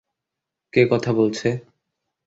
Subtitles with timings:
[0.73, 1.47] কে কথা বলছে?